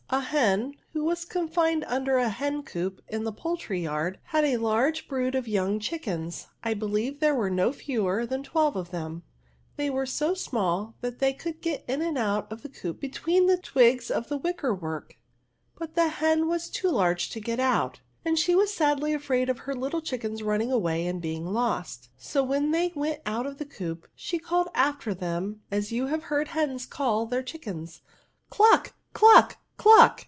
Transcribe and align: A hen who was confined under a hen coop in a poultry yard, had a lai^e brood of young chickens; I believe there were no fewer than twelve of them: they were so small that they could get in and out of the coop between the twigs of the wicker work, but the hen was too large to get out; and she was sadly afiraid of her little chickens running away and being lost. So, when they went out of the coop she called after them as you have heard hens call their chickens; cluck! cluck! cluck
A 0.13 0.19
hen 0.19 0.75
who 0.91 1.05
was 1.05 1.23
confined 1.23 1.85
under 1.87 2.17
a 2.17 2.27
hen 2.27 2.63
coop 2.63 3.01
in 3.07 3.25
a 3.25 3.31
poultry 3.31 3.79
yard, 3.83 4.19
had 4.23 4.43
a 4.43 4.57
lai^e 4.57 5.07
brood 5.07 5.35
of 5.35 5.47
young 5.47 5.79
chickens; 5.79 6.47
I 6.61 6.73
believe 6.73 7.21
there 7.21 7.33
were 7.33 7.49
no 7.49 7.71
fewer 7.71 8.25
than 8.25 8.43
twelve 8.43 8.75
of 8.75 8.91
them: 8.91 9.23
they 9.77 9.89
were 9.89 10.05
so 10.05 10.33
small 10.33 10.95
that 10.99 11.19
they 11.19 11.31
could 11.31 11.61
get 11.61 11.85
in 11.87 12.01
and 12.01 12.17
out 12.17 12.51
of 12.51 12.61
the 12.61 12.67
coop 12.67 12.99
between 12.99 13.47
the 13.47 13.55
twigs 13.55 14.11
of 14.11 14.27
the 14.27 14.35
wicker 14.35 14.75
work, 14.75 15.15
but 15.79 15.95
the 15.95 16.09
hen 16.09 16.49
was 16.49 16.69
too 16.69 16.89
large 16.89 17.29
to 17.29 17.39
get 17.39 17.61
out; 17.61 18.01
and 18.25 18.37
she 18.37 18.53
was 18.53 18.73
sadly 18.73 19.13
afiraid 19.13 19.47
of 19.49 19.59
her 19.59 19.73
little 19.73 20.01
chickens 20.01 20.43
running 20.43 20.73
away 20.73 21.07
and 21.07 21.21
being 21.21 21.45
lost. 21.47 22.09
So, 22.17 22.43
when 22.43 22.71
they 22.71 22.91
went 22.95 23.21
out 23.25 23.47
of 23.47 23.59
the 23.59 23.65
coop 23.65 24.09
she 24.13 24.39
called 24.39 24.67
after 24.75 25.13
them 25.13 25.61
as 25.71 25.93
you 25.93 26.07
have 26.07 26.23
heard 26.23 26.49
hens 26.49 26.85
call 26.85 27.25
their 27.27 27.43
chickens; 27.43 28.01
cluck! 28.49 28.91
cluck! 29.13 29.55
cluck 29.77 30.19